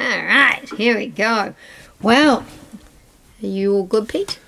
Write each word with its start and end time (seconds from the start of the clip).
All 0.00 0.06
right, 0.24 0.66
here 0.78 0.96
we 0.96 1.08
go. 1.08 1.54
Well, 2.00 2.46
are 3.42 3.46
you 3.46 3.74
all 3.74 3.84
good, 3.84 4.08
Pete? 4.08 4.38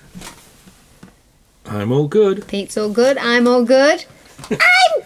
I'm 1.67 1.91
all 1.91 2.07
good. 2.07 2.47
Pete's 2.47 2.75
all 2.75 2.89
good. 2.89 3.19
I'm 3.19 3.47
all 3.47 3.63
good. 3.63 4.03
I'm 4.49 5.03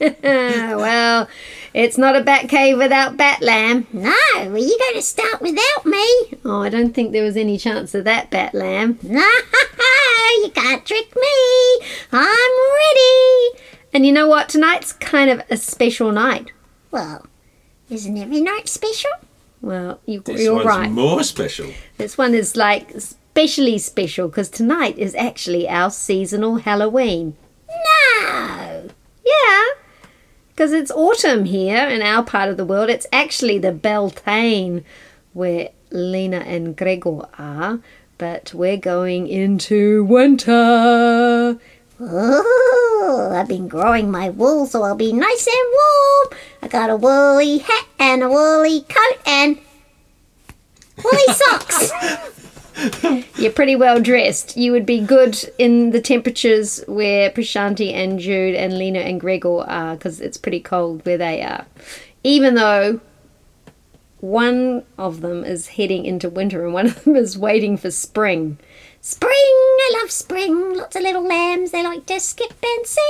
good. 0.00 0.16
well, 0.78 1.28
it's 1.74 1.98
not 1.98 2.16
a 2.16 2.22
bat 2.22 2.48
cave 2.48 2.78
without 2.78 3.18
bat 3.18 3.42
lamb. 3.42 3.86
No, 3.92 4.16
are 4.36 4.44
you 4.56 4.78
going 4.78 4.94
to 4.94 5.02
start 5.02 5.42
without 5.42 5.84
me? 5.84 6.06
Oh, 6.46 6.62
I 6.62 6.70
don't 6.70 6.94
think 6.94 7.12
there 7.12 7.24
was 7.24 7.36
any 7.36 7.58
chance 7.58 7.94
of 7.94 8.04
that, 8.04 8.30
bat 8.30 8.54
lamb. 8.54 8.98
No, 9.02 9.20
you 10.42 10.50
can't 10.54 10.86
trick 10.86 11.14
me. 11.14 11.86
I'm 12.10 12.52
ready. 12.74 13.62
And 13.92 14.06
you 14.06 14.12
know 14.12 14.28
what? 14.28 14.48
Tonight's 14.48 14.94
kind 14.94 15.28
of 15.28 15.42
a 15.50 15.58
special 15.58 16.10
night. 16.10 16.52
Well, 16.90 17.26
isn't 17.92 18.16
every 18.16 18.40
night 18.40 18.68
special? 18.68 19.10
Well, 19.60 20.00
you, 20.06 20.20
This 20.20 20.42
you're 20.42 20.54
one's 20.54 20.66
right. 20.66 20.90
more 20.90 21.22
special. 21.22 21.70
This 21.98 22.18
one 22.18 22.34
is 22.34 22.56
like 22.56 22.90
especially 22.92 23.78
special 23.78 24.28
because 24.28 24.48
tonight 24.48 24.98
is 24.98 25.14
actually 25.14 25.68
our 25.68 25.90
seasonal 25.90 26.56
Halloween. 26.56 27.36
No. 27.68 28.88
Yeah, 29.24 29.64
because 30.48 30.72
it's 30.72 30.90
autumn 30.90 31.44
here 31.44 31.88
in 31.88 32.02
our 32.02 32.24
part 32.24 32.48
of 32.48 32.56
the 32.56 32.64
world. 32.64 32.90
It's 32.90 33.06
actually 33.12 33.58
the 33.58 33.72
Beltane 33.72 34.84
where 35.32 35.68
Lena 35.90 36.38
and 36.38 36.76
Gregor 36.76 37.28
are, 37.38 37.78
but 38.18 38.52
we're 38.52 38.76
going 38.78 39.28
into 39.28 40.04
winter. 40.04 41.58
Oh, 42.04 43.32
I've 43.32 43.46
been 43.46 43.68
growing 43.68 44.10
my 44.10 44.30
wool 44.30 44.66
so 44.66 44.82
I'll 44.82 44.96
be 44.96 45.12
nice 45.12 45.46
and 45.46 45.72
warm. 45.72 46.40
I 46.62 46.68
got 46.68 46.90
a 46.90 46.96
woolly 46.96 47.58
hat 47.58 47.86
and 47.98 48.22
a 48.24 48.28
woolly 48.28 48.80
coat 48.80 49.20
and 49.24 49.58
woolly 51.02 51.26
socks. 51.34 51.92
You're 53.38 53.52
pretty 53.52 53.76
well 53.76 54.00
dressed. 54.00 54.56
You 54.56 54.72
would 54.72 54.86
be 54.86 55.00
good 55.00 55.38
in 55.58 55.90
the 55.90 56.00
temperatures 56.00 56.82
where 56.88 57.30
Prashanti 57.30 57.92
and 57.92 58.18
Jude 58.18 58.56
and 58.56 58.78
Lena 58.78 59.00
and 59.00 59.20
Gregor 59.20 59.60
are 59.60 59.94
because 59.94 60.20
it's 60.20 60.36
pretty 60.36 60.60
cold 60.60 61.06
where 61.06 61.18
they 61.18 61.42
are. 61.42 61.66
Even 62.24 62.56
though 62.56 63.00
one 64.18 64.84
of 64.98 65.20
them 65.20 65.44
is 65.44 65.68
heading 65.68 66.04
into 66.04 66.28
winter 66.30 66.64
and 66.64 66.74
one 66.74 66.86
of 66.86 67.04
them 67.04 67.14
is 67.14 67.38
waiting 67.38 67.76
for 67.76 67.90
spring. 67.90 68.58
Spring, 69.04 69.32
I 69.34 69.98
love 70.00 70.12
spring. 70.12 70.76
Lots 70.76 70.94
of 70.94 71.02
little 71.02 71.26
lambs, 71.26 71.72
they 71.72 71.82
like 71.82 72.06
to 72.06 72.20
skip 72.20 72.54
and 72.62 72.86
sing. 72.86 73.02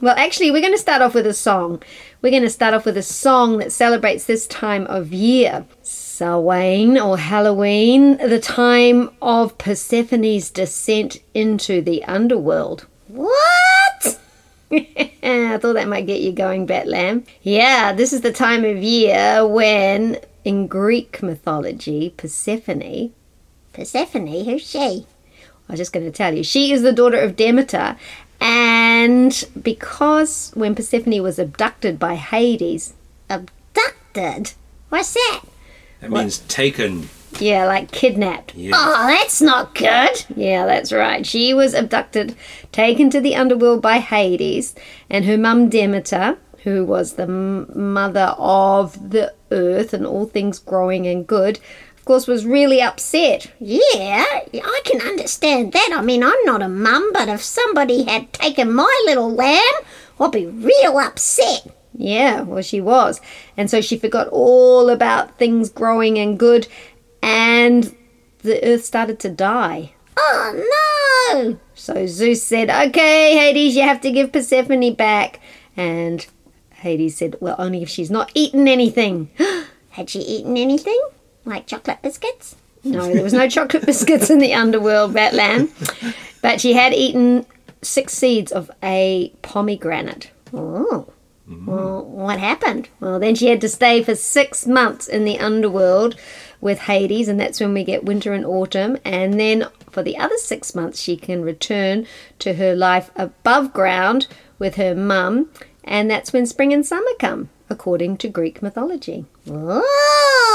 Well, 0.00 0.14
actually, 0.16 0.52
we're 0.52 0.60
going 0.60 0.72
to 0.72 0.78
start 0.78 1.02
off 1.02 1.14
with 1.14 1.26
a 1.26 1.34
song. 1.34 1.82
We're 2.22 2.30
going 2.30 2.44
to 2.44 2.48
start 2.48 2.74
off 2.74 2.84
with 2.84 2.96
a 2.96 3.02
song 3.02 3.58
that 3.58 3.72
celebrates 3.72 4.26
this 4.26 4.46
time 4.46 4.86
of 4.86 5.12
year. 5.12 5.66
Samhain 5.82 6.96
or 6.96 7.18
Halloween, 7.18 8.18
the 8.18 8.38
time 8.38 9.10
of 9.20 9.58
Persephone's 9.58 10.48
descent 10.48 11.18
into 11.34 11.82
the 11.82 12.04
underworld. 12.04 12.86
What? 13.08 14.20
I 14.70 15.58
thought 15.60 15.72
that 15.72 15.88
might 15.88 16.06
get 16.06 16.20
you 16.20 16.30
going, 16.30 16.66
Bat 16.66 16.86
Lamb. 16.86 17.24
Yeah, 17.42 17.92
this 17.92 18.12
is 18.12 18.20
the 18.20 18.32
time 18.32 18.64
of 18.64 18.76
year 18.76 19.44
when, 19.44 20.20
in 20.44 20.68
Greek 20.68 21.20
mythology, 21.20 22.14
Persephone, 22.16 23.12
Persephone, 23.72 24.44
who's 24.44 24.62
she? 24.62 25.04
I 25.68 25.72
was 25.72 25.80
just 25.80 25.92
going 25.92 26.06
to 26.06 26.12
tell 26.12 26.34
you, 26.34 26.42
she 26.44 26.72
is 26.72 26.82
the 26.82 26.92
daughter 26.92 27.18
of 27.18 27.36
Demeter, 27.36 27.96
and 28.40 29.44
because 29.60 30.52
when 30.54 30.74
Persephone 30.74 31.22
was 31.22 31.38
abducted 31.38 31.98
by 31.98 32.14
Hades, 32.14 32.94
Abducted? 33.28 34.52
What's 34.88 35.14
that? 35.14 35.40
That 36.00 36.10
means 36.10 36.38
taken. 36.40 37.08
yeah, 37.40 37.66
like 37.66 37.90
kidnapped. 37.90 38.54
Yeah. 38.54 38.72
Oh, 38.74 39.06
that's 39.08 39.42
not 39.42 39.74
good. 39.74 40.24
Yeah, 40.36 40.66
that's 40.66 40.92
right. 40.92 41.26
She 41.26 41.52
was 41.54 41.74
abducted, 41.74 42.36
taken 42.72 43.10
to 43.10 43.20
the 43.20 43.34
underworld 43.34 43.82
by 43.82 43.98
Hades, 43.98 44.74
and 45.10 45.24
her 45.24 45.36
mum 45.36 45.68
Demeter, 45.68 46.38
who 46.64 46.84
was 46.84 47.14
the 47.14 47.24
m- 47.24 47.92
mother 47.92 48.34
of 48.38 49.10
the 49.10 49.32
earth 49.50 49.92
and 49.92 50.06
all 50.06 50.26
things 50.26 50.58
growing 50.58 51.06
and 51.06 51.26
good, 51.26 51.58
course, 52.06 52.26
was 52.26 52.46
really 52.46 52.80
upset. 52.80 53.52
Yeah, 53.60 54.24
I 54.24 54.80
can 54.84 55.02
understand 55.02 55.72
that. 55.72 55.90
I 55.92 56.00
mean, 56.00 56.22
I'm 56.22 56.44
not 56.44 56.62
a 56.62 56.68
mum, 56.68 57.12
but 57.12 57.28
if 57.28 57.42
somebody 57.42 58.04
had 58.04 58.32
taken 58.32 58.72
my 58.72 59.02
little 59.04 59.30
lamb, 59.30 59.74
I'd 60.18 60.32
be 60.32 60.46
real 60.46 60.96
upset. 60.98 61.66
Yeah, 61.94 62.42
well, 62.42 62.62
she 62.62 62.80
was. 62.80 63.20
And 63.56 63.70
so 63.70 63.80
she 63.80 63.98
forgot 63.98 64.28
all 64.28 64.88
about 64.88 65.38
things 65.38 65.68
growing 65.68 66.18
and 66.18 66.38
good, 66.38 66.68
and 67.22 67.94
the 68.38 68.64
earth 68.64 68.84
started 68.84 69.18
to 69.20 69.28
die. 69.28 69.92
Oh 70.16 71.34
no! 71.34 71.58
So 71.74 72.06
Zeus 72.06 72.42
said, 72.42 72.70
Okay, 72.70 73.36
Hades, 73.36 73.76
you 73.76 73.82
have 73.82 74.00
to 74.02 74.10
give 74.10 74.32
Persephone 74.32 74.94
back. 74.94 75.40
And 75.76 76.26
Hades 76.76 77.16
said, 77.16 77.36
Well, 77.40 77.56
only 77.58 77.82
if 77.82 77.88
she's 77.88 78.10
not 78.10 78.30
eaten 78.34 78.68
anything. 78.68 79.30
Had 79.90 80.10
she 80.10 80.20
eaten 80.20 80.56
anything? 80.56 81.00
Like 81.46 81.66
chocolate 81.66 82.02
biscuits? 82.02 82.56
No, 82.84 83.12
there 83.12 83.22
was 83.22 83.32
no 83.32 83.48
chocolate 83.48 83.86
biscuits 83.86 84.28
in 84.28 84.38
the 84.38 84.52
underworld, 84.52 85.14
Bat 85.14 85.32
Lamb. 85.34 85.70
But 86.42 86.60
she 86.60 86.74
had 86.74 86.92
eaten 86.92 87.46
six 87.82 88.12
seeds 88.12 88.52
of 88.52 88.70
a 88.82 89.32
pomegranate. 89.42 90.30
Oh. 90.52 91.08
Mm-hmm. 91.48 91.70
Well, 91.70 92.04
what 92.04 92.40
happened? 92.40 92.88
Well, 92.98 93.20
then 93.20 93.36
she 93.36 93.46
had 93.46 93.60
to 93.60 93.68
stay 93.68 94.02
for 94.02 94.16
six 94.16 94.66
months 94.66 95.06
in 95.06 95.24
the 95.24 95.38
underworld 95.38 96.16
with 96.60 96.80
Hades, 96.80 97.28
and 97.28 97.38
that's 97.38 97.60
when 97.60 97.72
we 97.72 97.84
get 97.84 98.04
winter 98.04 98.32
and 98.32 98.44
autumn. 98.44 98.98
And 99.04 99.38
then 99.38 99.66
for 99.90 100.02
the 100.02 100.16
other 100.16 100.36
six 100.38 100.74
months, 100.74 101.00
she 101.00 101.16
can 101.16 101.42
return 101.42 102.06
to 102.40 102.54
her 102.54 102.74
life 102.74 103.10
above 103.14 103.72
ground 103.72 104.26
with 104.58 104.74
her 104.74 104.94
mum, 104.94 105.50
and 105.84 106.10
that's 106.10 106.32
when 106.32 106.46
spring 106.46 106.72
and 106.72 106.84
summer 106.84 107.12
come, 107.20 107.50
according 107.70 108.16
to 108.18 108.28
Greek 108.28 108.60
mythology. 108.60 109.26
Oh, 109.48 109.82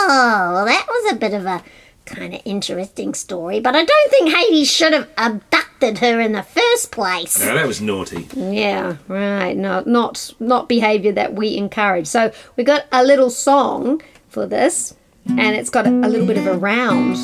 well, 0.08 0.66
that 0.66 0.86
was 0.88 1.14
a 1.14 1.16
bit 1.16 1.34
of 1.34 1.46
a 1.46 1.64
kind 2.06 2.34
of 2.34 2.42
interesting 2.46 3.14
story, 3.14 3.60
but 3.60 3.76
I 3.76 3.86
don't 3.86 4.12
think 4.12 4.36
Hades 4.36 4.70
should 4.72 4.94
have 4.94 5.08
abducted 5.18 6.00
her 6.00 6.20
in 6.20 6.34
the 6.34 6.44
first 6.44 6.92
place. 6.92 7.40
Now, 7.40 7.54
that 7.56 7.68
was 7.68 7.82
naughty. 7.82 8.28
Yeah, 8.36 8.98
right. 9.08 9.56
No, 9.56 9.84
not 9.86 10.34
not 10.40 10.68
behaviour 10.68 11.12
that 11.14 11.34
we 11.34 11.56
encourage. 11.58 12.08
So 12.08 12.32
we 12.56 12.64
got 12.64 12.86
a 12.92 13.04
little 13.04 13.30
song 13.30 14.02
for 14.30 14.46
this, 14.46 14.96
and 15.28 15.56
it's 15.56 15.70
got 15.70 15.86
a, 15.86 15.90
a 15.90 16.10
little 16.10 16.28
bit 16.28 16.38
of 16.38 16.48
a 16.48 16.58
round, 16.58 17.18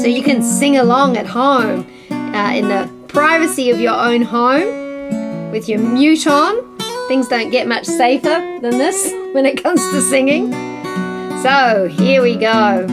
so 0.00 0.06
you 0.06 0.22
can 0.22 0.42
sing 0.42 0.76
along 0.76 1.16
at 1.16 1.26
home 1.26 1.86
uh, 2.10 2.52
in 2.54 2.68
the 2.68 2.88
privacy 3.08 3.70
of 3.70 3.80
your 3.80 3.94
own 3.94 4.22
home 4.22 5.50
with 5.50 5.68
your 5.68 5.80
mute 5.80 6.26
on. 6.26 6.78
Things 7.08 7.26
don't 7.26 7.50
get 7.50 7.66
much 7.66 7.86
safer 7.86 8.58
than 8.62 8.78
this 8.78 9.12
when 9.34 9.44
it 9.44 9.60
comes 9.60 9.80
to 9.90 10.00
singing. 10.00 10.52
So 11.42 11.88
here 11.88 12.22
we 12.22 12.36
go. 12.36 12.86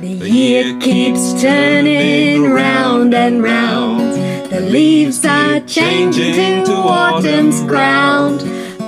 The 0.00 0.30
year 0.30 0.78
keeps 0.78 1.40
turning 1.40 2.50
round 2.50 3.14
and 3.14 3.42
round. 3.42 4.12
The 4.52 4.60
leaves 4.60 5.24
are 5.24 5.60
changing 5.60 6.64
to 6.66 6.72
autumn's 6.72 7.62
ground. 7.62 8.42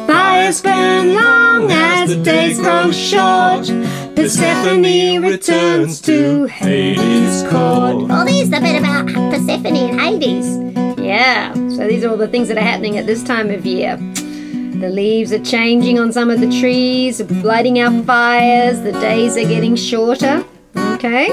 Fires 0.06 0.60
burn 0.60 1.14
long 1.14 1.70
as 1.70 2.14
the 2.14 2.22
days 2.22 2.60
grow 2.60 2.92
short. 2.92 3.66
Persephone 4.14 5.22
returns 5.22 6.00
to 6.02 6.46
Hades' 6.46 7.42
court. 7.50 8.10
All 8.10 8.24
these 8.24 8.48
a 8.48 8.60
bit 8.60 8.78
about 8.78 9.06
Persephone 9.06 9.76
and 9.76 10.00
Hades. 10.00 10.98
Yeah, 10.98 11.52
so 11.70 11.86
these 11.88 12.04
are 12.04 12.10
all 12.10 12.16
the 12.16 12.28
things 12.28 12.48
that 12.48 12.56
are 12.56 12.60
happening 12.60 12.98
at 12.98 13.06
this 13.06 13.22
time 13.22 13.50
of 13.50 13.66
year. 13.66 13.98
The 14.84 14.90
leaves 14.90 15.32
are 15.32 15.42
changing 15.42 15.98
on 15.98 16.12
some 16.12 16.28
of 16.28 16.40
the 16.40 16.60
trees, 16.60 17.18
lighting 17.42 17.80
our 17.80 18.02
fires, 18.02 18.82
the 18.82 18.92
days 18.92 19.34
are 19.38 19.48
getting 19.48 19.76
shorter. 19.76 20.44
Okay? 20.76 21.28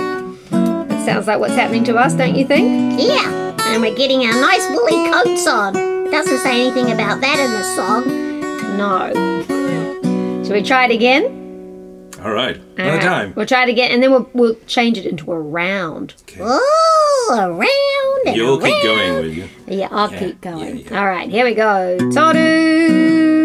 That 0.51 1.05
sounds 1.05 1.27
like 1.27 1.37
what's 1.41 1.55
happening 1.55 1.83
to 1.83 1.97
us, 1.97 2.13
don't 2.13 2.33
you 2.35 2.47
think? 2.47 2.97
Yeah, 2.97 3.53
and 3.65 3.81
we're 3.81 3.93
getting 3.93 4.21
our 4.25 4.31
nice 4.39 4.65
woolly 4.69 5.11
coats 5.11 5.45
on. 5.47 5.75
It 5.75 6.11
Doesn't 6.11 6.37
say 6.37 6.61
anything 6.65 6.93
about 6.93 7.19
that 7.19 7.39
in 7.41 7.51
the 7.51 7.63
song. 7.75 8.77
No. 8.77 10.43
Shall 10.45 10.53
we 10.53 10.63
try 10.63 10.85
it 10.85 10.91
again? 10.91 12.09
All 12.23 12.31
right. 12.31 12.55
All 12.55 12.63
Another 12.77 12.91
right, 12.99 13.01
time. 13.01 13.33
We'll 13.35 13.45
try 13.47 13.63
it 13.63 13.69
again, 13.69 13.91
and 13.91 14.01
then 14.01 14.11
we'll 14.11 14.29
we'll 14.33 14.55
change 14.67 14.97
it 14.97 15.05
into 15.05 15.29
a 15.33 15.37
round. 15.39 16.13
Okay. 16.21 16.39
Oh, 16.41 17.27
around 17.31 18.27
and 18.27 18.35
You'll 18.37 18.59
around. 18.61 18.71
keep 18.71 18.83
going, 18.83 19.13
will 19.15 19.25
you? 19.25 19.49
Yeah, 19.67 19.87
I'll 19.91 20.09
Yeah, 20.13 20.19
keep 20.19 20.39
going. 20.39 20.77
yeah, 20.77 20.83
yeah. 20.91 20.99
All 20.99 21.07
right, 21.07 21.29
here 21.29 21.43
we 21.43 21.53
go. 21.55 21.97
Toru 22.13 23.40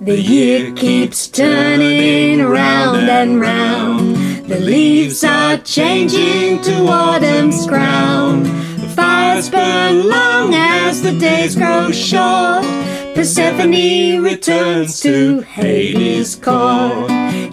The 0.00 0.18
year 0.18 0.72
keeps 0.72 1.28
turning 1.28 2.42
round 2.42 3.08
and 3.08 3.40
round. 3.40 4.16
The 4.48 4.58
leaves 4.58 5.22
are 5.22 5.58
changing 5.58 6.62
to 6.62 6.86
autumn's 6.86 7.66
crown. 7.66 8.44
The 8.44 8.88
fires 8.96 9.50
burn 9.50 10.08
long 10.08 10.54
as 10.54 11.02
the 11.02 11.12
days 11.12 11.54
grow 11.54 11.92
short. 11.92 12.64
Persephone 13.14 14.22
returns 14.22 15.00
to 15.00 15.42
Hades' 15.42 16.36
court. 16.36 17.08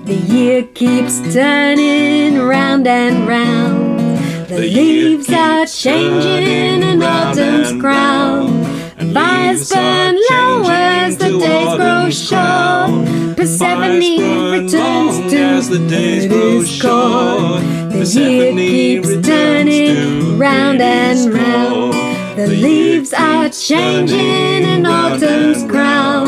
The 0.06 0.20
year 0.28 0.64
keeps 0.64 1.20
turning 1.34 2.40
round 2.40 2.88
and 2.88 3.28
round. 3.28 4.00
The 4.48 4.60
leaves 4.60 5.30
are 5.30 5.66
changing 5.66 6.82
in 6.84 7.04
autumn's 7.04 7.80
crown. 7.82 8.57
Fires 8.98 9.72
burn 9.72 10.16
low 10.32 10.64
as 10.68 11.18
the 11.18 11.38
days 11.38 11.76
grow 11.76 12.10
short. 12.10 13.38
Persephone 13.38 14.00
returns 14.00 15.20
to 15.20 15.70
the 15.70 15.88
days 15.88 16.26
grow 16.26 16.64
short. 16.64 17.62
The 17.92 18.04
year 18.20 18.54
keeps 18.54 19.28
turning 19.28 20.40
round 20.40 20.82
and 20.82 21.32
round. 21.32 21.94
The 22.38 22.48
leaves 22.48 23.14
are 23.14 23.50
changing 23.50 24.64
in 24.64 24.86
autumn's 24.88 25.64
crown. 25.70 26.26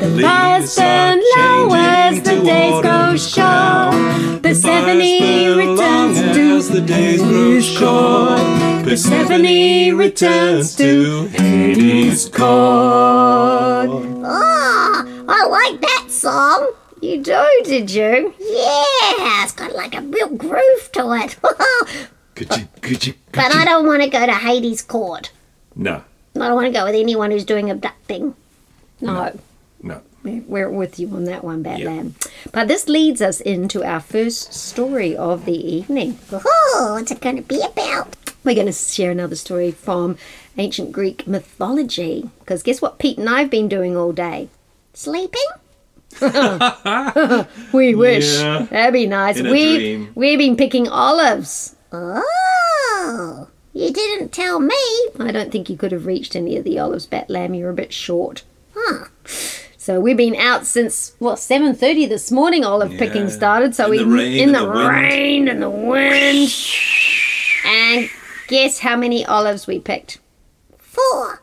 The 0.00 0.20
fires 0.20 0.74
burn 0.74 1.20
low 1.36 1.72
as 1.72 2.20
the 2.22 2.42
days 2.42 2.80
grow 2.82 3.16
short. 3.16 4.42
Persephone 4.42 5.56
returns 5.56 6.18
to 6.36 6.72
the 6.74 6.80
days 6.80 7.22
grow 7.22 7.60
court. 7.78 8.67
Persephone 8.88 9.96
returns 9.98 10.74
to 10.76 11.26
Hades' 11.26 12.26
court. 12.26 12.48
Oh, 13.90 15.24
I 15.28 15.46
like 15.46 15.78
that 15.82 16.06
song. 16.08 16.72
You 17.02 17.22
do, 17.22 17.46
did 17.64 17.90
you? 17.90 18.34
Yeah, 18.40 19.44
it's 19.44 19.52
got 19.52 19.74
like 19.74 19.94
a 19.94 20.00
real 20.00 20.30
groove 20.30 20.90
to 20.92 21.12
it. 21.22 21.36
but 21.42 21.58
Could 22.34 22.56
you, 22.56 22.68
could 22.80 23.06
you, 23.06 23.14
I 23.34 23.66
don't 23.66 23.86
want 23.86 24.02
to 24.02 24.08
go 24.08 24.24
to 24.24 24.32
Hades' 24.32 24.80
court. 24.80 25.32
No, 25.76 26.02
I 26.36 26.38
don't 26.38 26.54
want 26.54 26.68
to 26.68 26.72
go 26.72 26.86
with 26.86 26.94
anyone 26.94 27.30
who's 27.30 27.44
doing 27.44 27.70
abducting. 27.70 28.34
No. 29.02 29.38
no. 29.82 30.00
We're 30.24 30.70
with 30.70 30.98
you 30.98 31.08
on 31.14 31.24
that 31.24 31.44
one, 31.44 31.62
Bat 31.62 31.80
Lamb. 31.80 32.14
But 32.52 32.68
this 32.68 32.88
leads 32.88 33.22
us 33.22 33.40
into 33.40 33.84
our 33.84 34.00
first 34.00 34.52
story 34.52 35.16
of 35.16 35.44
the 35.44 35.56
evening. 35.56 36.18
Oh, 36.32 36.94
what's 36.94 37.10
it 37.10 37.20
going 37.20 37.36
to 37.36 37.42
be 37.42 37.62
about? 37.62 38.16
We're 38.44 38.54
going 38.54 38.66
to 38.66 38.72
share 38.72 39.10
another 39.10 39.36
story 39.36 39.70
from 39.72 40.16
ancient 40.56 40.92
Greek 40.92 41.26
mythology. 41.26 42.30
Because 42.40 42.62
guess 42.62 42.80
what 42.80 42.98
Pete 42.98 43.18
and 43.18 43.28
I've 43.28 43.50
been 43.50 43.68
doing 43.68 43.96
all 43.96 44.12
day? 44.12 44.48
Sleeping? 44.94 45.40
We 47.72 47.94
wish. 47.94 48.38
Yeah. 48.38 48.66
That'd 48.70 48.94
be 48.94 49.06
nice. 49.06 49.40
We. 49.40 50.08
We've 50.14 50.38
been 50.38 50.56
picking 50.56 50.88
olives. 50.88 51.76
Oh, 51.92 53.48
you 53.72 53.92
didn't 53.92 54.32
tell 54.32 54.58
me. 54.60 54.74
I 55.20 55.30
don't 55.30 55.52
think 55.52 55.68
you 55.70 55.76
could 55.76 55.92
have 55.92 56.06
reached 56.06 56.34
any 56.34 56.56
of 56.56 56.64
the 56.64 56.78
olives, 56.78 57.06
Bat 57.06 57.30
Lamb. 57.30 57.54
You're 57.54 57.70
a 57.70 57.74
bit 57.74 57.92
short. 57.92 58.42
Huh. 58.74 59.06
So 59.76 60.00
we've 60.00 60.16
been 60.16 60.34
out 60.34 60.66
since 60.66 61.12
what 61.18 61.38
seven 61.38 61.74
thirty 61.74 62.06
this 62.06 62.32
morning. 62.32 62.64
Olive 62.64 62.90
picking 62.98 63.28
started. 63.30 63.74
So 63.74 63.84
In 63.86 63.90
we 63.90 63.98
the 63.98 64.06
rain 64.06 64.38
in 64.40 64.52
the, 64.52 64.60
the 64.66 64.88
rain 64.88 65.48
and 65.48 65.62
the 65.62 65.70
wind. 65.70 66.50
And 67.66 68.10
guess 68.48 68.80
how 68.80 68.96
many 68.96 69.24
olives 69.24 69.66
we 69.66 69.78
picked? 69.78 70.18
Four. 70.78 71.42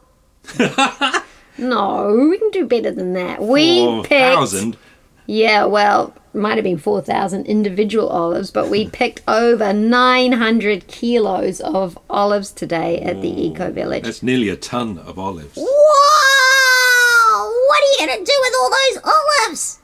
No, 1.58 2.14
we 2.30 2.38
can 2.38 2.50
do 2.52 2.66
better 2.68 2.92
than 2.92 3.14
that. 3.14 3.42
We 3.42 3.78
Four 3.86 4.04
picked. 4.04 4.10
thousand. 4.36 4.76
Yeah, 5.26 5.64
well, 5.64 6.14
might 6.34 6.56
have 6.56 6.66
been 6.66 6.78
four 6.78 7.02
thousand 7.02 7.46
individual 7.46 8.10
olives, 8.10 8.52
but 8.52 8.70
we 8.70 8.90
picked 9.02 9.22
over 9.26 9.72
nine 9.72 10.34
hundred 10.34 10.88
kilos 10.88 11.62
of 11.62 11.98
olives 12.10 12.52
today 12.52 13.00
at 13.00 13.22
the 13.22 13.30
Eco 13.30 13.72
Village. 13.72 14.04
That's 14.04 14.22
nearly 14.22 14.50
a 14.50 14.58
ton 14.58 14.98
of 14.98 15.18
olives. 15.18 15.56
Whoa! 15.56 15.66
What 17.70 17.80
are 17.82 17.92
you 18.02 18.08
going 18.08 18.20
to 18.20 18.26
do 18.30 18.38
with 18.42 18.54
all 18.60 18.70
those 18.70 19.14
olives? 19.48 19.80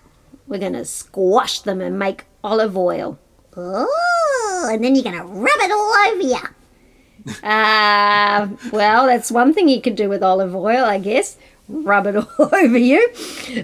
We're 0.48 0.60
gonna 0.60 0.84
squash 0.84 1.62
them 1.62 1.80
and 1.80 1.98
make 1.98 2.26
olive 2.44 2.76
oil. 2.76 3.18
Oh, 3.56 4.68
and 4.72 4.84
then 4.84 4.96
you're 4.96 5.04
going 5.06 5.18
to 5.18 5.24
rub 5.24 5.50
it 5.60 5.72
all 5.72 5.94
over 6.12 6.22
you. 6.22 6.38
Uh, 7.44 8.48
well, 8.72 9.06
that's 9.06 9.32
one 9.32 9.54
thing 9.54 9.70
you 9.70 9.82
could 9.82 9.96
do 9.96 10.10
with 10.10 10.24
olive 10.24 10.56
oil, 10.56 10.86
I 10.86 11.00
guess. 11.00 11.38
Rub 11.68 12.08
it 12.08 12.16
all 12.40 12.50
over 12.54 12.78
you. 12.78 13.14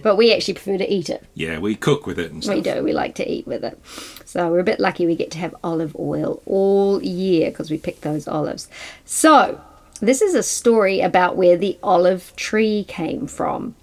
But 0.01 0.15
we 0.15 0.33
actually 0.33 0.54
prefer 0.56 0.77
to 0.77 0.92
eat 0.92 1.09
it. 1.09 1.24
Yeah, 1.33 1.59
we 1.59 1.75
cook 1.75 2.06
with 2.06 2.19
it 2.19 2.31
and 2.31 2.44
stuff. 2.44 2.56
We 2.56 2.62
do. 2.62 2.83
We 2.83 2.94
like 2.94 3.15
to 3.15 3.30
eat 3.30 3.48
with 3.48 3.63
it. 3.63 3.80
So 4.25 4.51
we're 4.51 4.59
a 4.59 4.63
bit 4.63 4.80
lucky 4.80 5.06
we 5.06 5.15
get 5.15 5.31
to 5.31 5.38
have 5.39 5.56
olive 5.63 5.95
oil 5.98 6.42
all 6.45 7.01
year 7.04 7.50
because 7.50 7.71
we 7.71 7.77
pick 7.77 8.01
those 8.01 8.27
olives. 8.27 8.68
So 9.06 9.59
this 10.00 10.21
is 10.21 10.36
a 10.36 10.44
story 10.44 11.01
about 11.01 11.36
where 11.36 11.57
the 11.57 11.77
olive 11.81 12.36
tree 12.36 12.86
came 12.88 13.27
from. 13.27 13.75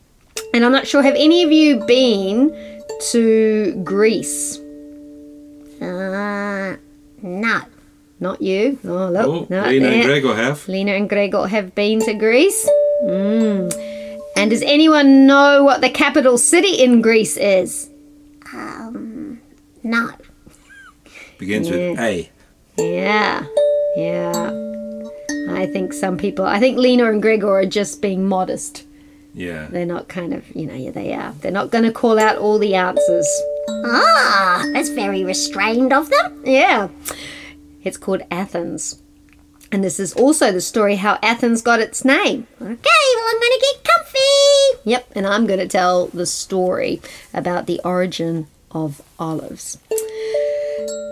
And 0.53 0.65
I'm 0.65 0.73
not 0.73 0.87
sure, 0.87 1.03
have 1.03 1.17
any 1.17 1.43
of 1.43 1.51
you 1.51 1.81
been 1.85 2.83
to 3.11 3.81
Greece? 3.85 4.59
Uh, 5.81 6.77
no. 7.23 7.61
Not 8.25 8.41
you? 8.41 8.79
Oh, 8.85 9.11
look. 9.11 9.27
Oh, 9.27 9.47
not 9.51 9.69
Lena 9.69 9.89
and. 9.89 10.05
Gregor 10.07 10.35
have. 10.35 10.67
Lena 10.67 10.93
and 10.93 11.11
Gregor 11.11 11.47
have 11.47 11.75
been 11.75 12.01
to 12.01 12.15
Greece. 12.15 12.67
Mm. 13.05 13.71
And 14.35 14.49
does 14.49 14.63
anyone 14.63 15.27
know 15.27 15.63
what 15.63 15.83
the 15.83 15.91
capital 15.91 16.39
city 16.39 16.83
in 16.83 17.03
Greece 17.03 17.37
is? 17.37 17.91
Um, 18.55 19.43
No. 19.83 20.09
Begins 21.37 21.69
with 21.69 22.01
A. 22.01 22.31
Yeah, 22.79 23.45
yeah. 23.95 24.51
I 25.51 25.67
think 25.67 25.93
some 25.93 26.17
people, 26.17 26.47
I 26.47 26.59
think 26.59 26.79
Lena 26.79 27.11
and 27.11 27.21
Gregor 27.21 27.59
are 27.59 27.67
just 27.67 28.01
being 28.01 28.25
modest. 28.27 28.87
Yeah. 29.35 29.67
They're 29.67 29.85
not 29.85 30.09
kind 30.09 30.33
of, 30.33 30.49
you 30.57 30.67
know, 30.67 30.75
yeah, 30.75 30.93
they 30.93 31.13
are. 31.13 31.33
They're 31.43 31.53
not 31.53 31.71
going 31.71 31.85
to 31.85 31.93
call 31.93 32.19
out 32.19 32.39
all 32.39 32.59
the 32.59 32.75
answers. 32.75 33.29
Ah, 33.69 34.65
that's 34.73 34.89
very 34.89 35.25
restrained 35.25 35.93
of 35.93 36.09
them. 36.09 36.43
Yeah. 36.47 36.89
It's 37.85 37.97
called 37.97 38.23
Athens. 38.31 39.01
And 39.71 39.83
this 39.83 39.99
is 39.99 40.13
also 40.15 40.53
the 40.53 40.61
story 40.61 40.97
how 40.97 41.19
Athens 41.23 41.63
got 41.63 41.81
its 41.81 42.05
name. 42.05 42.47
Okay, 42.61 42.65
well, 42.65 43.29
I'm 43.29 43.41
going 43.41 43.59
to 43.59 43.67
get 43.73 43.85
comfy. 43.85 44.91
Yep, 44.91 45.07
and 45.17 45.27
I'm 45.27 45.47
going 45.47 45.59
to 45.59 45.69
tell 45.69 46.07
the 46.09 46.27
story 46.27 47.01
about 47.33 47.67
the 47.67 47.81
origin 47.85 48.47
of 48.71 49.03
olives. 49.19 49.79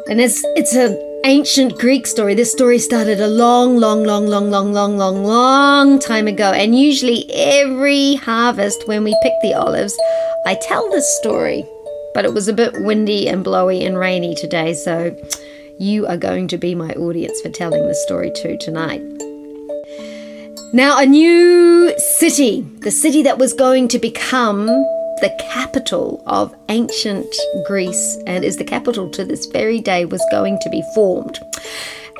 And 0.09 0.21
it's 0.21 0.43
it's 0.57 0.75
an 0.75 0.99
ancient 1.25 1.79
Greek 1.79 2.07
story. 2.07 2.35
This 2.35 2.53
story 2.53 2.79
started 2.79 3.21
a 3.21 3.29
long, 3.29 3.79
long, 3.79 4.05
long, 4.05 4.27
long, 4.27 4.51
long, 4.51 4.73
long, 4.73 4.97
long, 4.97 5.25
long 5.25 5.99
time 5.99 6.27
ago. 6.27 6.53
And 6.53 6.79
usually 6.79 7.31
every 7.33 8.17
harvest 8.17 8.87
when 8.89 9.05
we 9.05 9.17
pick 9.23 9.33
the 9.43 9.55
olives, 9.55 9.97
I 10.47 10.57
tell 10.61 10.91
this 10.91 11.09
story. 11.19 11.65
But 12.15 12.25
it 12.25 12.35
was 12.35 12.49
a 12.49 12.53
bit 12.53 12.75
windy 12.83 13.29
and 13.29 13.43
blowy 13.43 13.85
and 13.85 13.99
rainy 13.99 14.35
today, 14.35 14.75
so 14.75 15.17
you 15.79 16.07
are 16.07 16.17
going 16.17 16.49
to 16.49 16.59
be 16.59 16.75
my 16.75 16.91
audience 16.93 17.41
for 17.41 17.49
telling 17.49 17.87
the 17.87 17.95
story 17.95 18.31
too 18.37 18.57
tonight. 18.61 19.03
Now, 20.75 20.99
a 20.99 21.07
new 21.07 21.93
city, 21.99 22.63
the 22.79 22.91
city 22.91 23.23
that 23.23 23.39
was 23.39 23.53
going 23.53 23.89
to 23.89 23.99
become 23.99 24.67
the 24.67 25.31
capital 25.53 26.23
of 26.27 26.55
ancient 26.69 27.27
Greece 27.67 28.19
and 28.27 28.45
is 28.45 28.57
the 28.57 28.65
capital 28.65 29.11
to 29.11 29.25
this 29.25 29.47
very 29.47 29.81
day, 29.81 30.05
was 30.05 30.25
going 30.31 30.59
to 30.61 30.71
be 30.71 30.83
formed. 30.95 31.39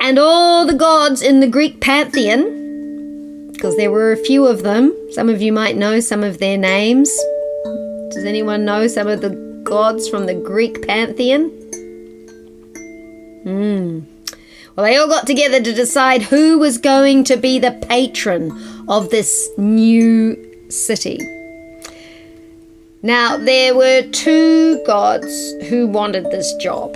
And 0.01 0.19
all 0.19 0.65
the 0.65 0.75
gods 0.75 1.21
in 1.21 1.39
the 1.39 1.47
Greek 1.47 1.81
pantheon, 1.81 3.51
because 3.53 3.75
there 3.77 3.91
were 3.91 4.11
a 4.11 4.17
few 4.17 4.45
of 4.45 4.63
them, 4.63 4.95
some 5.11 5.29
of 5.29 5.41
you 5.41 5.51
might 5.51 5.75
know 5.75 5.99
some 5.99 6.23
of 6.23 6.37
their 6.37 6.57
names. 6.57 7.09
Does 8.11 8.25
anyone 8.25 8.65
know 8.65 8.87
some 8.87 9.07
of 9.07 9.21
the 9.21 9.31
gods 9.63 10.07
from 10.07 10.27
the 10.27 10.35
Greek 10.35 10.85
pantheon? 10.85 11.62
Hmm. 13.43 14.01
Well, 14.75 14.85
they 14.85 14.95
all 14.95 15.07
got 15.07 15.27
together 15.27 15.61
to 15.61 15.73
decide 15.73 16.23
who 16.23 16.57
was 16.57 16.77
going 16.77 17.25
to 17.25 17.37
be 17.37 17.59
the 17.59 17.77
patron 17.87 18.51
of 18.87 19.09
this 19.09 19.49
new 19.57 20.35
city. 20.69 21.19
Now, 23.03 23.37
there 23.37 23.75
were 23.75 24.01
two 24.11 24.81
gods 24.87 25.53
who 25.69 25.87
wanted 25.87 26.31
this 26.31 26.53
job. 26.55 26.95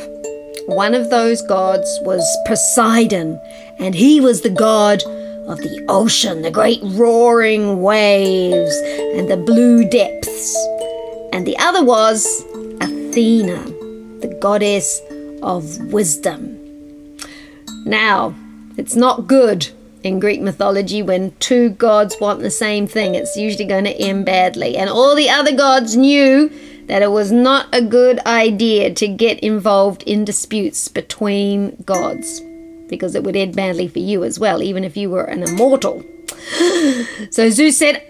One 0.65 0.95
of 0.95 1.09
those 1.09 1.41
gods 1.43 1.99
was 2.01 2.23
Poseidon, 2.47 3.39
and 3.77 3.93
he 3.93 4.21
was 4.21 4.41
the 4.41 4.49
god 4.49 5.03
of 5.47 5.57
the 5.59 5.85
ocean, 5.87 6.41
the 6.41 6.51
great 6.51 6.79
roaring 6.83 7.81
waves, 7.81 8.75
and 9.15 9.29
the 9.29 9.37
blue 9.37 9.87
depths. 9.87 10.55
And 11.31 11.45
the 11.45 11.57
other 11.59 11.83
was 11.83 12.43
Athena, 12.81 13.63
the 14.21 14.37
goddess 14.41 15.01
of 15.41 15.77
wisdom. 15.91 16.57
Now, 17.85 18.35
it's 18.77 18.95
not 18.95 19.27
good 19.27 19.69
in 20.03 20.19
Greek 20.19 20.41
mythology 20.41 21.01
when 21.01 21.35
two 21.39 21.69
gods 21.71 22.15
want 22.19 22.39
the 22.39 22.51
same 22.51 22.87
thing. 22.87 23.15
It's 23.15 23.35
usually 23.35 23.65
going 23.65 23.85
to 23.85 23.97
end 23.97 24.25
badly. 24.25 24.77
And 24.77 24.89
all 24.89 25.15
the 25.15 25.29
other 25.29 25.55
gods 25.55 25.95
knew 25.95 26.49
that 26.87 27.01
it 27.01 27.11
was 27.11 27.31
not 27.31 27.67
a 27.73 27.81
good 27.81 28.19
idea 28.25 28.93
to 28.93 29.07
get 29.07 29.39
involved 29.39 30.03
in 30.03 30.25
disputes 30.25 30.87
between 30.87 31.75
gods 31.85 32.41
because 32.87 33.15
it 33.15 33.23
would 33.23 33.35
end 33.35 33.55
badly 33.55 33.87
for 33.87 33.99
you 33.99 34.23
as 34.23 34.39
well, 34.39 34.63
even 34.63 34.83
if 34.83 34.95
you 34.95 35.09
were 35.09 35.25
an 35.25 35.43
immortal. 35.43 36.03
So 37.31 37.49
Zeus 37.49 37.77
said, 37.77 38.01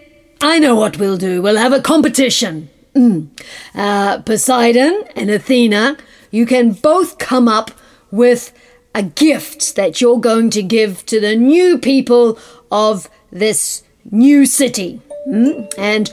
I 0.41 0.59
know 0.59 0.75
what 0.75 0.97
we'll 0.97 1.17
do. 1.17 1.41
We'll 1.41 1.57
have 1.57 1.73
a 1.73 1.81
competition. 1.81 2.69
Mm. 2.93 3.29
Uh, 3.73 4.21
Poseidon 4.21 5.03
and 5.15 5.29
Athena, 5.29 5.97
you 6.37 6.45
can 6.45 6.71
both 6.71 7.17
come 7.17 7.47
up 7.47 7.71
with 8.11 8.53
a 8.93 9.01
gift 9.01 9.75
that 9.75 9.99
you're 9.99 10.19
going 10.19 10.51
to 10.51 10.61
give 10.61 11.03
to 11.07 11.19
the 11.19 11.35
new 11.35 11.79
people 11.79 12.37
of 12.71 13.09
this 13.31 13.81
new 14.11 14.45
city. 14.45 15.01
Mm? 15.27 15.73
And 15.79 16.07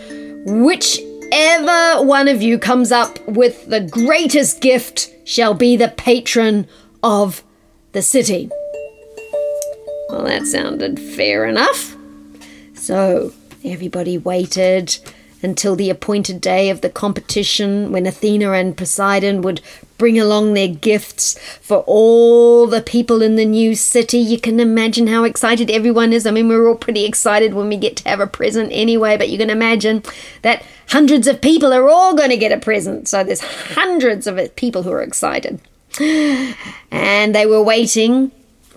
whichever 0.62 2.02
one 2.02 2.26
of 2.28 2.40
you 2.40 2.58
comes 2.58 2.90
up 2.90 3.18
with 3.28 3.66
the 3.66 3.82
greatest 3.82 4.62
gift 4.62 5.10
shall 5.24 5.52
be 5.52 5.76
the 5.76 5.88
patron 5.88 6.66
of 7.02 7.44
the 7.92 8.00
city. 8.00 8.48
Well, 10.08 10.24
that 10.24 10.46
sounded 10.46 10.98
fair 10.98 11.44
enough. 11.44 11.94
So 12.72 13.34
everybody 13.62 14.16
waited 14.16 14.96
until 15.42 15.76
the 15.76 15.90
appointed 15.90 16.40
day 16.40 16.70
of 16.70 16.80
the 16.80 16.88
competition 16.88 17.92
when 17.92 18.06
Athena 18.06 18.52
and 18.52 18.74
Poseidon 18.76 19.42
would 19.42 19.60
bring 19.96 20.18
along 20.18 20.54
their 20.54 20.68
gifts 20.68 21.38
for 21.60 21.84
all 21.86 22.66
the 22.66 22.82
people 22.82 23.22
in 23.22 23.36
the 23.36 23.44
new 23.44 23.74
city. 23.74 24.18
You 24.18 24.38
can 24.38 24.58
imagine 24.58 25.06
how 25.06 25.24
excited 25.24 25.70
everyone 25.70 26.12
is. 26.12 26.26
I 26.26 26.30
mean, 26.30 26.48
we're 26.48 26.68
all 26.68 26.74
pretty 26.74 27.04
excited 27.04 27.54
when 27.54 27.68
we 27.68 27.76
get 27.76 27.96
to 27.98 28.08
have 28.08 28.20
a 28.20 28.26
present 28.26 28.70
anyway, 28.72 29.16
but 29.16 29.28
you 29.28 29.38
can 29.38 29.50
imagine 29.50 30.02
that 30.42 30.64
hundreds 30.88 31.26
of 31.26 31.40
people 31.40 31.72
are 31.72 31.88
all 31.88 32.14
going 32.14 32.30
to 32.30 32.36
get 32.36 32.52
a 32.52 32.58
present. 32.58 33.08
So 33.08 33.22
there's 33.22 33.40
hundreds 33.40 34.26
of 34.26 34.56
people 34.56 34.82
who 34.82 34.90
are 34.92 35.02
excited. 35.02 35.60
And 36.00 37.34
they 37.34 37.46
were 37.46 37.62
waiting, 37.62 38.32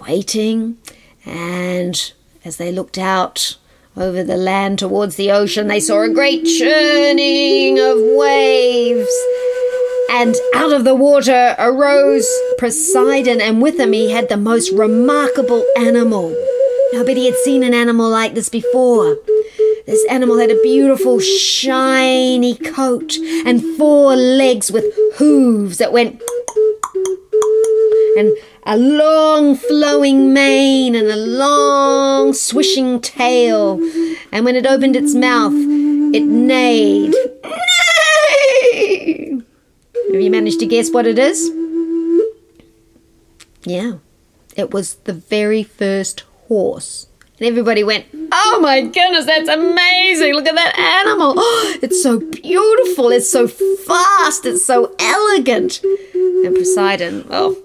waiting, 0.07 0.77
and 1.25 2.13
as 2.45 2.57
they 2.57 2.71
looked 2.71 2.99
out 2.99 3.57
over 3.95 4.23
the 4.23 4.37
land 4.37 4.77
towards 4.77 5.15
the 5.15 5.31
ocean, 5.31 5.67
they 5.67 5.79
saw 5.79 6.03
a 6.03 6.13
great 6.13 6.45
churning 6.45 7.79
of 7.79 7.97
waves. 8.15 9.09
And 10.09 10.35
out 10.55 10.73
of 10.73 10.83
the 10.83 10.95
water 10.95 11.55
arose 11.59 12.27
Poseidon, 12.57 13.41
and 13.41 13.61
with 13.61 13.79
him 13.79 13.93
he 13.93 14.11
had 14.11 14.29
the 14.29 14.37
most 14.37 14.71
remarkable 14.71 15.65
animal. 15.77 16.35
Nobody 16.93 17.25
had 17.25 17.35
seen 17.35 17.63
an 17.63 17.73
animal 17.73 18.09
like 18.09 18.33
this 18.33 18.49
before. 18.49 19.17
This 19.85 20.05
animal 20.09 20.37
had 20.37 20.51
a 20.51 20.61
beautiful, 20.61 21.19
shiny 21.19 22.55
coat 22.55 23.17
and 23.45 23.63
four 23.77 24.15
legs 24.15 24.71
with 24.71 24.85
hooves 25.15 25.77
that 25.77 25.91
went 25.93 26.21
and 28.17 28.35
a 28.65 28.75
long 28.77 29.55
flowing 29.55 30.33
mane 30.33 30.95
and 30.95 31.07
a 31.07 31.15
long 31.15 32.33
swishing 32.33 32.99
tail. 32.99 33.79
And 34.31 34.43
when 34.43 34.55
it 34.55 34.65
opened 34.65 34.95
its 34.95 35.13
mouth, 35.13 35.53
it 35.53 36.23
neighed. 36.23 37.13
Have 40.17 40.23
you 40.23 40.31
managed 40.31 40.61
to 40.61 40.65
guess 40.65 40.89
what 40.89 41.05
it 41.05 41.19
is? 41.19 41.51
Yeah, 43.65 43.97
it 44.55 44.73
was 44.73 44.95
the 45.03 45.13
very 45.13 45.61
first 45.61 46.21
horse. 46.47 47.05
And 47.37 47.47
everybody 47.47 47.83
went, 47.83 48.07
Oh 48.31 48.57
my 48.59 48.81
goodness, 48.81 49.27
that's 49.27 49.47
amazing! 49.47 50.33
Look 50.33 50.47
at 50.47 50.55
that 50.55 50.75
animal! 50.75 51.35
Oh, 51.37 51.77
it's 51.83 52.01
so 52.01 52.19
beautiful, 52.19 53.11
it's 53.11 53.29
so 53.29 53.47
fast, 53.47 54.47
it's 54.47 54.65
so 54.65 54.95
elegant. 54.97 55.83
And 55.83 56.55
Poseidon, 56.55 57.27
oh, 57.29 57.55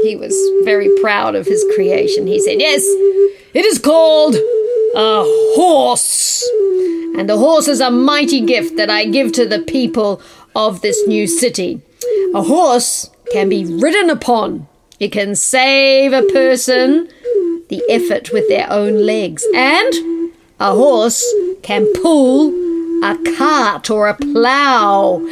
he 0.00 0.14
was 0.14 0.36
very 0.64 0.88
proud 1.00 1.34
of 1.34 1.46
his 1.46 1.64
creation. 1.74 2.28
He 2.28 2.38
said, 2.38 2.60
Yes, 2.60 2.84
it 3.54 3.64
is 3.64 3.80
called 3.80 4.36
a 4.36 5.24
horse. 5.56 6.48
And 7.16 7.28
the 7.28 7.38
horse 7.38 7.66
is 7.66 7.80
a 7.80 7.90
mighty 7.90 8.40
gift 8.40 8.76
that 8.76 8.88
I 8.88 9.04
give 9.04 9.32
to 9.32 9.48
the 9.48 9.58
people 9.58 10.22
of 10.54 10.80
this 10.80 11.04
new 11.08 11.26
city. 11.26 11.82
A 12.34 12.42
horse 12.42 13.10
can 13.32 13.48
be 13.48 13.64
ridden 13.64 14.10
upon, 14.10 14.68
it 15.00 15.12
can 15.12 15.34
save 15.34 16.12
a 16.12 16.22
person 16.22 17.08
the 17.68 17.82
effort 17.88 18.32
with 18.32 18.48
their 18.48 18.70
own 18.70 19.04
legs. 19.04 19.46
And 19.54 20.32
a 20.60 20.72
horse 20.72 21.24
can 21.62 21.86
pull 22.02 22.48
a 23.04 23.16
cart 23.36 23.90
or 23.90 24.08
a 24.08 24.14
plough 24.14 25.24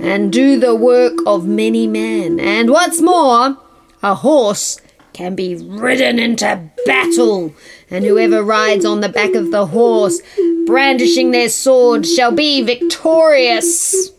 and 0.00 0.32
do 0.32 0.58
the 0.58 0.74
work 0.74 1.14
of 1.26 1.46
many 1.46 1.86
men. 1.86 2.38
And 2.38 2.70
what's 2.70 3.00
more, 3.00 3.56
a 4.02 4.14
horse 4.14 4.80
can 5.12 5.34
be 5.34 5.56
ridden 5.56 6.18
into 6.18 6.70
battle, 6.84 7.54
and 7.90 8.04
whoever 8.04 8.42
rides 8.42 8.84
on 8.84 9.00
the 9.00 9.08
back 9.08 9.34
of 9.34 9.50
the 9.50 9.66
horse, 9.66 10.20
brandishing 10.66 11.30
their 11.30 11.48
sword, 11.48 12.06
shall 12.06 12.32
be 12.32 12.60
victorious. 12.60 14.10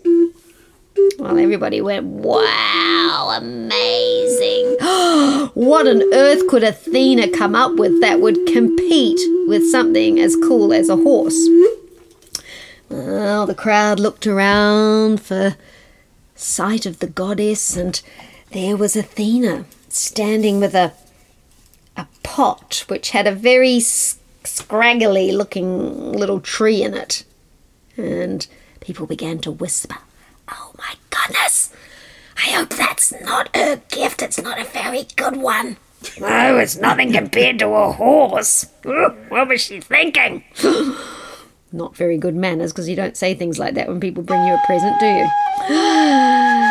Well, 1.19 1.37
everybody 1.37 1.81
went, 1.81 2.05
wow, 2.05 3.33
amazing. 3.37 4.77
what 5.53 5.87
on 5.87 6.03
earth 6.13 6.47
could 6.47 6.63
Athena 6.63 7.29
come 7.29 7.55
up 7.55 7.75
with 7.75 7.99
that 8.01 8.19
would 8.19 8.45
compete 8.47 9.19
with 9.47 9.69
something 9.69 10.19
as 10.19 10.35
cool 10.35 10.73
as 10.73 10.89
a 10.89 10.95
horse? 10.95 11.47
Well, 12.89 13.45
the 13.45 13.55
crowd 13.55 13.99
looked 13.99 14.27
around 14.27 15.21
for 15.21 15.55
sight 16.35 16.85
of 16.85 16.99
the 16.99 17.07
goddess, 17.07 17.75
and 17.75 18.01
there 18.51 18.77
was 18.77 18.95
Athena 18.95 19.65
standing 19.89 20.59
with 20.59 20.75
a 20.75 20.93
a 21.97 22.07
pot 22.23 22.85
which 22.87 23.09
had 23.09 23.27
a 23.27 23.31
very 23.31 23.79
scraggly 23.79 25.31
looking 25.31 26.13
little 26.13 26.39
tree 26.39 26.83
in 26.83 26.93
it. 26.93 27.23
And 27.97 28.45
people 28.79 29.07
began 29.07 29.39
to 29.39 29.51
whisper, 29.51 29.97
Oh 30.49 30.71
my 30.77 30.95
goodness! 31.09 31.73
I 32.37 32.49
hope 32.51 32.69
that's 32.69 33.13
not 33.21 33.55
her 33.55 33.81
gift. 33.89 34.21
It's 34.21 34.41
not 34.41 34.59
a 34.59 34.63
very 34.63 35.05
good 35.15 35.37
one. 35.37 35.77
No, 36.19 36.57
it's 36.57 36.77
nothing 36.77 37.11
compared 37.11 37.59
to 37.59 37.69
a 37.69 37.91
horse. 37.91 38.67
What 38.83 39.47
was 39.47 39.61
she 39.61 39.81
thinking? 39.81 40.43
not 41.71 41.95
very 41.95 42.17
good 42.17 42.35
manners 42.35 42.71
because 42.71 42.87
you 42.87 42.95
don't 42.95 43.17
say 43.17 43.33
things 43.33 43.59
like 43.59 43.73
that 43.75 43.87
when 43.87 43.99
people 43.99 44.23
bring 44.23 44.45
you 44.45 44.53
a 44.53 44.63
present, 44.65 44.99
do 44.99 45.05
you? 45.05 45.27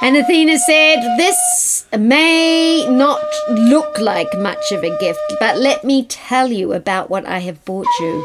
And 0.00 0.16
Athena 0.16 0.58
said, 0.60 1.00
This 1.16 1.86
may 1.98 2.86
not 2.88 3.24
look 3.50 3.98
like 3.98 4.32
much 4.38 4.70
of 4.70 4.84
a 4.84 4.96
gift, 4.98 5.34
but 5.40 5.58
let 5.58 5.82
me 5.82 6.04
tell 6.04 6.52
you 6.52 6.72
about 6.72 7.10
what 7.10 7.26
I 7.26 7.40
have 7.40 7.64
brought 7.64 7.88
you. 7.98 8.24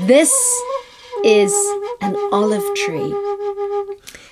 This 0.00 0.32
is 1.22 1.52
an 2.00 2.16
olive 2.32 2.64
tree. 2.74 3.14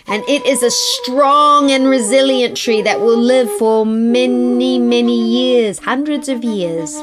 And 0.07 0.25
it 0.29 0.45
is 0.45 0.63
a 0.63 0.71
strong 0.71 1.71
and 1.71 1.89
resilient 1.89 2.57
tree 2.57 2.83
that 2.83 3.01
will 3.01 3.19
live 3.19 3.51
for 3.59 3.87
many, 3.87 4.79
many 4.79 5.21
years, 5.21 5.79
hundreds 5.79 6.29
of 6.29 6.45
years. 6.45 6.95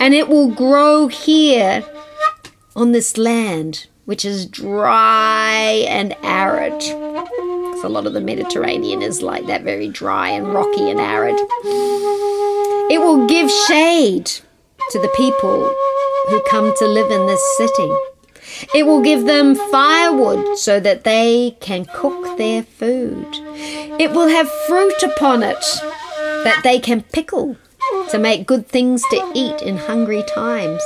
And 0.00 0.14
it 0.14 0.28
will 0.28 0.48
grow 0.48 1.08
here 1.08 1.84
on 2.76 2.92
this 2.92 3.16
land, 3.16 3.86
which 4.04 4.24
is 4.24 4.46
dry 4.46 5.84
and 5.88 6.14
arid. 6.22 6.78
Because 6.78 7.84
a 7.84 7.88
lot 7.88 8.06
of 8.06 8.12
the 8.12 8.20
Mediterranean 8.20 9.02
is 9.02 9.22
like 9.22 9.46
that, 9.46 9.62
very 9.62 9.88
dry 9.88 10.28
and 10.28 10.52
rocky 10.52 10.90
and 10.90 11.00
arid. 11.00 11.36
It 12.90 13.00
will 13.00 13.26
give 13.26 13.50
shade 13.50 14.26
to 14.90 14.98
the 14.98 15.12
people 15.16 15.74
who 16.28 16.42
come 16.48 16.74
to 16.76 16.86
live 16.86 17.10
in 17.10 17.26
this 17.26 17.42
city. 17.56 17.90
It 18.74 18.86
will 18.86 19.02
give 19.02 19.24
them 19.24 19.54
firewood 19.54 20.58
so 20.58 20.80
that 20.80 21.04
they 21.04 21.56
can 21.60 21.84
cook 21.84 22.36
their 22.38 22.62
food. 22.62 23.26
It 24.00 24.12
will 24.12 24.28
have 24.28 24.50
fruit 24.66 25.02
upon 25.02 25.42
it 25.42 25.64
that 26.44 26.60
they 26.62 26.78
can 26.78 27.02
pickle 27.02 27.56
to 28.10 28.18
make 28.18 28.46
good 28.46 28.66
things 28.66 29.02
to 29.10 29.32
eat 29.34 29.62
in 29.62 29.76
hungry 29.76 30.22
times. 30.34 30.82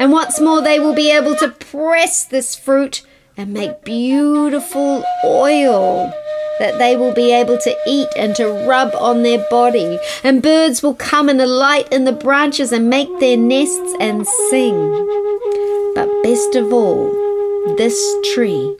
And 0.00 0.12
what's 0.12 0.40
more, 0.40 0.60
they 0.60 0.78
will 0.80 0.94
be 0.94 1.10
able 1.10 1.36
to 1.36 1.48
press 1.48 2.24
this 2.24 2.54
fruit 2.54 3.02
and 3.36 3.52
make 3.52 3.84
beautiful 3.84 5.04
oil 5.24 6.12
that 6.58 6.78
they 6.78 6.96
will 6.96 7.12
be 7.12 7.32
able 7.32 7.58
to 7.58 7.76
eat 7.86 8.08
and 8.16 8.34
to 8.36 8.46
rub 8.46 8.94
on 8.94 9.22
their 9.22 9.44
body. 9.50 9.98
And 10.22 10.42
birds 10.42 10.82
will 10.82 10.94
come 10.94 11.28
and 11.28 11.40
alight 11.40 11.92
in 11.92 12.04
the 12.04 12.12
branches 12.12 12.72
and 12.72 12.88
make 12.88 13.18
their 13.18 13.36
nests 13.36 13.94
and 14.00 14.26
sing. 14.26 15.33
But 15.94 16.08
best 16.22 16.56
of 16.56 16.72
all, 16.72 17.10
this 17.76 17.98
tree 18.34 18.76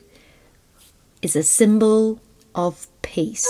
is 1.22 1.36
a 1.36 1.42
symbol 1.42 2.20
of 2.54 2.86
peace. 3.02 3.48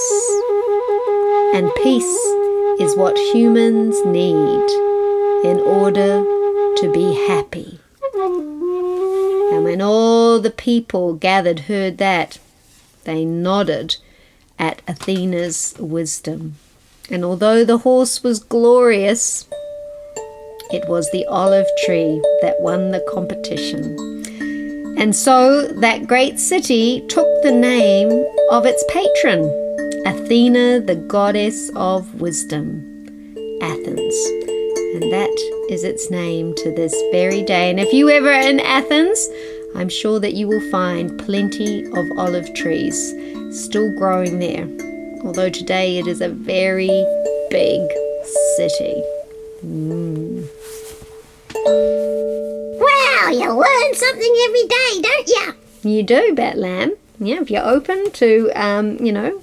And 1.54 1.70
peace 1.82 2.18
is 2.78 2.96
what 2.96 3.16
humans 3.34 3.96
need 4.04 4.70
in 5.44 5.60
order 5.60 6.22
to 6.76 6.90
be 6.92 7.14
happy. 7.26 7.78
And 9.52 9.64
when 9.64 9.80
all 9.80 10.40
the 10.40 10.50
people 10.50 11.14
gathered 11.14 11.60
heard 11.60 11.98
that, 11.98 12.38
they 13.04 13.24
nodded 13.24 13.96
at 14.58 14.82
Athena's 14.88 15.74
wisdom. 15.78 16.56
And 17.10 17.24
although 17.24 17.64
the 17.64 17.78
horse 17.78 18.22
was 18.22 18.40
glorious, 18.40 19.46
it 20.70 20.88
was 20.88 21.10
the 21.10 21.24
olive 21.26 21.66
tree 21.84 22.20
that 22.42 22.60
won 22.60 22.90
the 22.90 23.04
competition. 23.12 23.96
And 24.96 25.14
so 25.14 25.68
that 25.80 26.06
great 26.06 26.38
city 26.38 27.04
took 27.08 27.26
the 27.42 27.52
name 27.52 28.10
of 28.50 28.64
its 28.64 28.84
patron, 28.88 29.42
Athena, 30.06 30.80
the 30.80 30.96
goddess 30.96 31.70
of 31.76 32.20
wisdom, 32.20 32.80
Athens. 33.60 34.14
And 34.94 35.12
that 35.12 35.66
is 35.70 35.82
its 35.82 36.10
name 36.10 36.54
to 36.56 36.74
this 36.74 36.94
very 37.10 37.42
day. 37.42 37.70
And 37.70 37.80
if 37.80 37.92
you 37.92 38.08
ever 38.08 38.32
are 38.32 38.40
in 38.40 38.60
Athens, 38.60 39.28
I'm 39.74 39.88
sure 39.88 40.20
that 40.20 40.34
you 40.34 40.46
will 40.46 40.70
find 40.70 41.18
plenty 41.18 41.84
of 41.84 42.12
olive 42.16 42.54
trees 42.54 43.12
still 43.50 43.90
growing 43.98 44.38
there. 44.38 44.68
Although 45.24 45.50
today 45.50 45.98
it 45.98 46.06
is 46.06 46.20
a 46.20 46.28
very 46.28 47.04
big 47.50 47.80
city. 48.56 49.02
Wow, 49.62 50.44
you 53.44 53.52
learn 53.52 53.94
something 53.94 54.36
every 54.48 54.62
day, 54.68 55.02
don't 55.02 55.28
you? 55.28 55.90
You 55.90 56.02
do, 56.02 56.34
Bat 56.34 56.58
Lamb. 56.58 56.96
Yeah, 57.18 57.40
if 57.40 57.50
you're 57.50 57.64
open 57.64 58.10
to, 58.12 58.50
um, 58.54 58.96
you 59.04 59.12
know, 59.12 59.42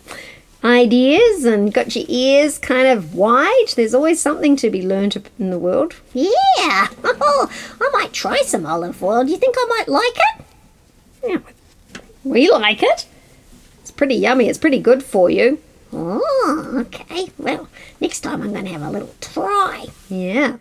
ideas 0.63 1.45
and 1.45 1.73
got 1.73 1.95
your 1.95 2.05
ears 2.07 2.57
kind 2.57 2.87
of 2.87 3.13
wide, 3.15 3.67
there's 3.75 3.93
always 3.93 4.19
something 4.19 4.55
to 4.57 4.69
be 4.69 4.81
learned 4.85 5.29
in 5.39 5.49
the 5.51 5.59
world. 5.59 5.95
Yeah. 6.13 6.87
Oh, 7.03 7.51
I 7.79 7.89
might 7.93 8.13
try 8.13 8.41
some 8.41 8.65
olive 8.65 9.01
oil. 9.03 9.23
Do 9.23 9.31
you 9.31 9.37
think 9.37 9.55
I 9.57 9.65
might 9.77 9.87
like 9.87 10.15
it? 10.15 10.45
Yeah, 11.23 12.01
we 12.23 12.49
like 12.49 12.81
it. 12.81 13.05
It's 13.81 13.91
pretty 13.91 14.15
yummy. 14.15 14.47
It's 14.49 14.57
pretty 14.57 14.79
good 14.79 15.03
for 15.03 15.29
you. 15.29 15.59
Oh, 15.93 16.73
okay. 16.87 17.27
Well, 17.37 17.67
next 17.99 18.21
time 18.21 18.41
I'm 18.41 18.51
going 18.51 18.65
to 18.65 18.71
have 18.71 18.81
a 18.81 18.89
little 18.89 19.13
try. 19.21 19.85
Yeah. 20.09 20.57